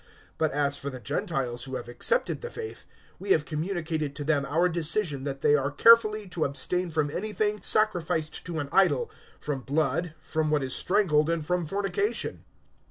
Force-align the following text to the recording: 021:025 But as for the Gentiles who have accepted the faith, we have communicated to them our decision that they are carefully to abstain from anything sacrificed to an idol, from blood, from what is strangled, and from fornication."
021:025 0.01 0.07
But 0.39 0.51
as 0.53 0.77
for 0.77 0.89
the 0.89 0.99
Gentiles 0.99 1.63
who 1.65 1.75
have 1.75 1.87
accepted 1.87 2.41
the 2.41 2.49
faith, 2.49 2.87
we 3.19 3.33
have 3.33 3.45
communicated 3.45 4.15
to 4.15 4.23
them 4.23 4.47
our 4.47 4.67
decision 4.67 5.25
that 5.25 5.41
they 5.41 5.53
are 5.53 5.69
carefully 5.69 6.27
to 6.29 6.43
abstain 6.43 6.89
from 6.89 7.11
anything 7.11 7.61
sacrificed 7.61 8.43
to 8.47 8.57
an 8.57 8.69
idol, 8.71 9.11
from 9.39 9.61
blood, 9.61 10.15
from 10.19 10.49
what 10.49 10.63
is 10.63 10.73
strangled, 10.75 11.29
and 11.29 11.45
from 11.45 11.67
fornication." 11.67 12.45